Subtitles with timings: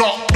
[0.00, 0.29] not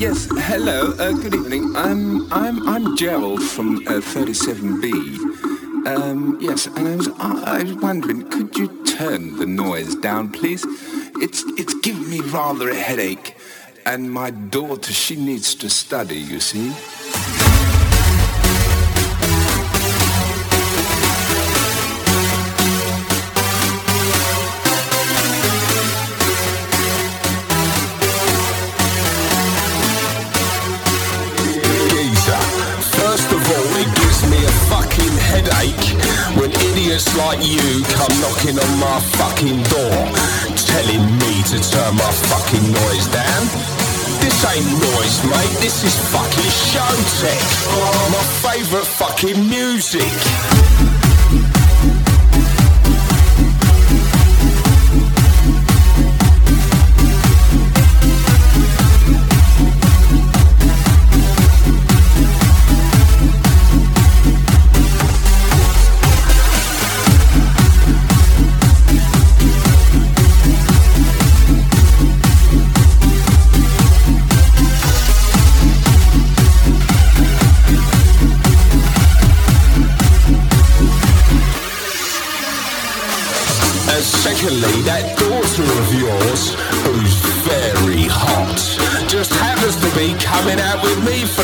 [0.00, 0.92] hello.
[0.92, 1.74] Uh, good evening.
[1.74, 4.92] I'm I'm I'm Gerald from uh, 37B.
[5.88, 10.64] Um, yes, and I was I was wondering, could you turn the noise down, please?
[11.16, 13.36] It's it's giving me rather a headache,
[13.86, 16.18] and my daughter she needs to study.
[16.18, 17.57] You see.
[38.58, 39.98] On my fucking door,
[40.56, 43.42] telling me to turn my fucking noise down.
[44.20, 45.54] This ain't noise, mate.
[45.60, 46.92] This is fucking show
[47.22, 47.40] tech.
[48.10, 50.10] My favourite fucking music.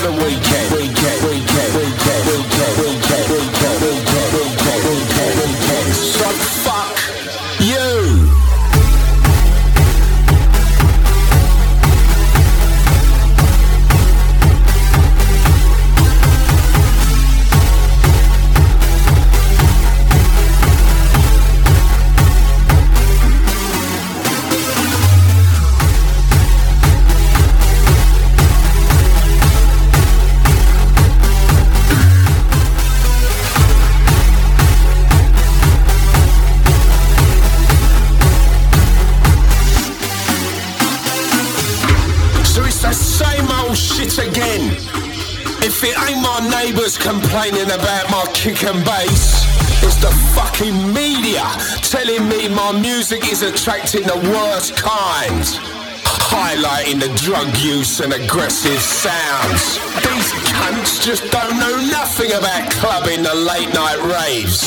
[0.04, 0.53] the way
[47.34, 49.42] complaining about my kick and bass,
[49.82, 51.42] it's the fucking media
[51.82, 55.42] telling me my music is attracting the worst kind.
[56.30, 59.78] Highlighting the drug use and aggressive sounds.
[60.06, 64.60] These cunts just don't know nothing about clubbing the late night raves.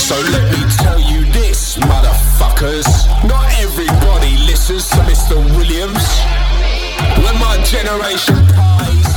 [0.00, 2.88] So let me tell you this, motherfuckers.
[3.28, 5.36] Not everybody listens to Mr.
[5.54, 6.08] Williams.
[7.22, 9.13] When my generation it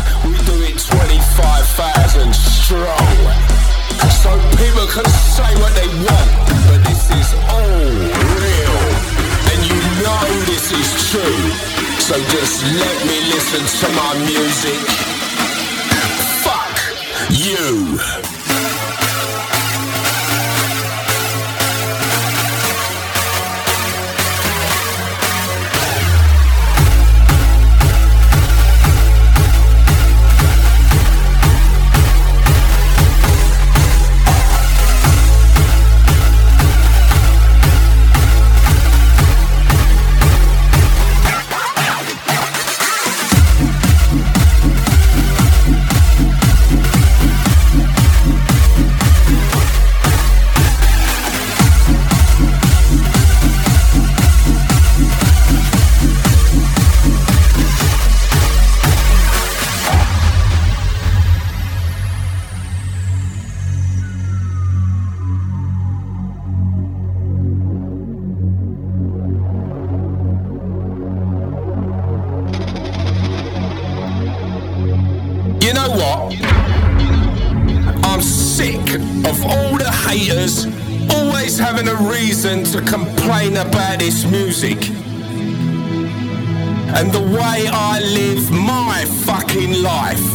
[0.78, 3.18] 25,000 strong.
[4.22, 4.30] So
[4.62, 6.30] people can say what they want,
[6.70, 7.82] but this is all
[8.38, 8.78] real.
[9.52, 11.40] And you know this is true.
[12.00, 14.80] So just let me listen to my music.
[16.44, 16.78] Fuck
[17.32, 18.27] you.
[75.68, 76.34] You know what?
[78.06, 78.80] I'm sick
[79.28, 80.66] of all the haters
[81.14, 84.78] always having a reason to complain about this music.
[86.96, 90.26] And the way I live my fucking life.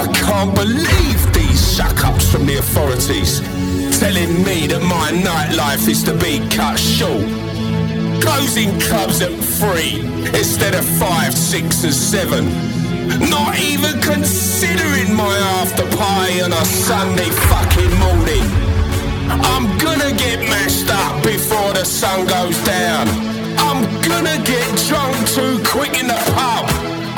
[0.00, 3.40] I can't believe these suck-ups from the authorities
[4.00, 7.28] telling me that my nightlife is to be cut short.
[8.22, 10.00] Closing clubs at three
[10.38, 12.71] instead of five, six, and seven.
[13.30, 18.44] Not even considering my after party on a Sunday fucking morning.
[19.50, 23.08] I'm gonna get mashed up before the sun goes down.
[23.58, 26.66] I'm gonna get drunk too quick in the pub.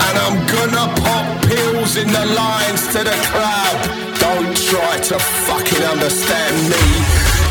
[0.07, 3.78] And I'm gonna pop pills in the lines to the crowd.
[4.20, 6.85] Don't try to fucking understand me.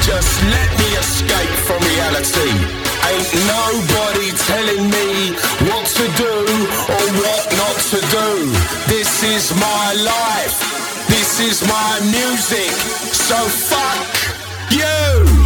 [0.02, 2.83] Just let me escape from reality.
[3.10, 5.36] Ain't nobody telling me
[5.68, 6.36] what to do
[6.95, 8.30] or what not to do.
[8.88, 10.58] This is my life.
[11.08, 12.72] This is my music.
[13.12, 14.08] So fuck
[14.72, 15.43] you.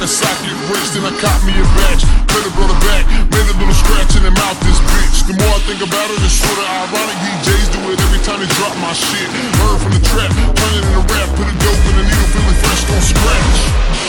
[0.00, 2.08] like a socket bricks, then I caught me a batch.
[2.32, 5.28] Put it on back, made a little scratch in the mouth, this bitch.
[5.28, 8.40] The more I think about it, the sort of ironic DJs do it every time
[8.40, 9.28] they drop my shit.
[9.60, 12.58] Heard from the trap, turn it into rap, put a dope in the needle, feeling
[12.64, 13.99] fresh, don't scratch.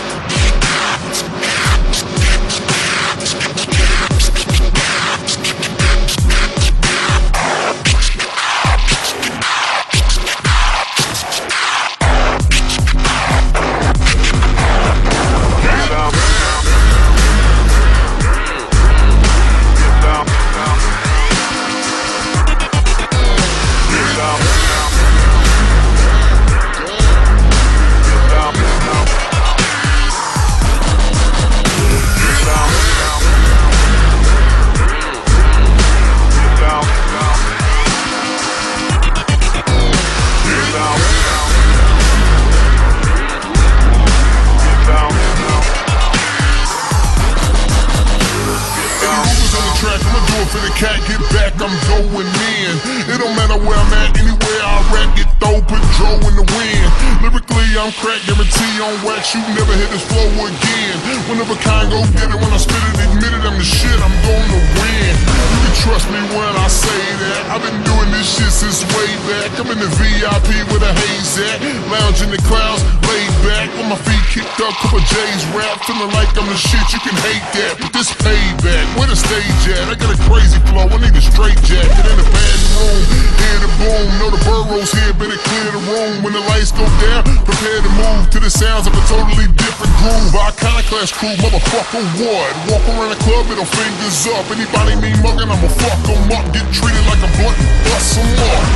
[74.52, 76.84] Feet up, couple J's rap, feeling like I'm the shit.
[76.92, 78.86] You can hate that, but this payback.
[78.98, 79.88] Where the stage at?
[79.88, 83.02] I got a crazy flow, I need a straight jacket in a bad room.
[83.40, 86.24] Hear the boom, know the burrows here, better clear the room.
[86.24, 89.94] When the lights go down, prepare to move to the sounds of a totally different
[90.02, 90.34] groove.
[90.36, 92.52] Iconoclast crew, motherfucker, what?
[92.72, 94.46] Walk around the club, middle fingers up.
[94.52, 96.46] Anybody me mugging, I'ma fuck them up.
[96.52, 98.71] Get treated like a blunt, bust some up.